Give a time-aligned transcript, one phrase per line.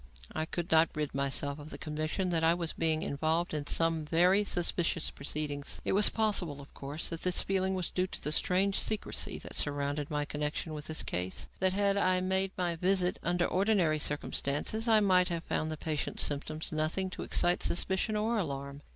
[0.33, 4.03] I could not rid myself of the conviction that I was being involved in some
[4.03, 5.79] very suspicious proceedings.
[5.85, 9.53] It was possible, of course, that this feeling was due to the strange secrecy that
[9.55, 14.87] surrounded my connection with this case; that, had I made my visit under ordinary conditions,
[14.87, 18.81] I might have found in the patient's symptoms nothing to excite suspicion or alarm.